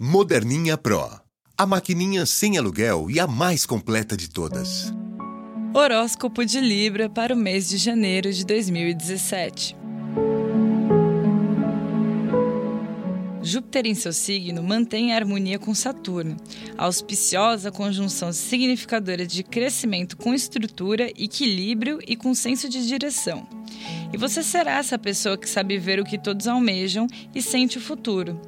[0.00, 1.10] Moderninha Pro.
[1.56, 4.94] A maquininha sem aluguel e a mais completa de todas.
[5.74, 9.76] Horóscopo de Libra para o mês de janeiro de 2017.
[13.42, 16.36] Júpiter em seu signo mantém a harmonia com Saturno,
[16.76, 23.48] auspiciosa conjunção significadora de crescimento com estrutura, equilíbrio e com senso de direção.
[24.12, 27.80] E você será essa pessoa que sabe ver o que todos almejam e sente o
[27.80, 28.40] futuro.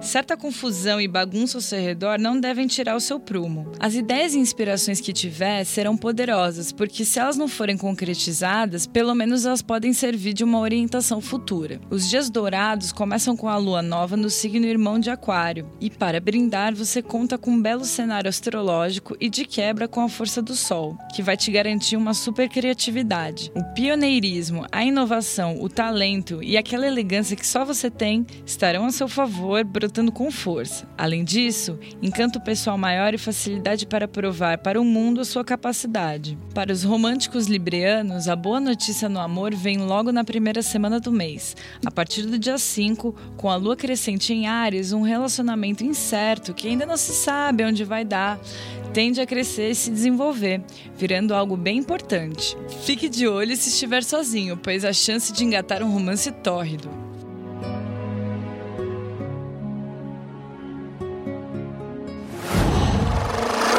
[0.00, 3.72] Certa confusão e bagunça ao seu redor não devem tirar o seu prumo.
[3.80, 9.14] As ideias e inspirações que tiver serão poderosas, porque se elas não forem concretizadas, pelo
[9.14, 11.80] menos elas podem servir de uma orientação futura.
[11.90, 16.20] Os dias dourados começam com a lua nova no signo irmão de Aquário, e para
[16.20, 20.54] brindar você conta com um belo cenário astrológico e de quebra com a força do
[20.54, 23.50] Sol, que vai te garantir uma super criatividade.
[23.54, 28.92] O pioneirismo, a inovação, o talento e aquela elegância que só você tem estarão a
[28.92, 30.88] seu favor, brotando com força.
[30.98, 36.36] Além disso, encanto pessoal maior e facilidade para provar para o mundo a sua capacidade.
[36.52, 41.12] Para os românticos librianos, a boa notícia no amor vem logo na primeira semana do
[41.12, 41.54] mês.
[41.84, 46.66] A partir do dia 5, com a lua crescente em Ares, um relacionamento incerto que
[46.66, 48.40] ainda não se sabe onde vai dar
[48.92, 50.62] tende a crescer e se desenvolver,
[50.96, 52.56] virando algo bem importante.
[52.82, 57.05] Fique de olho se estiver sozinho, pois a chance de engatar um romance tórrido.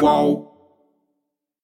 [0.00, 0.57] Whoa.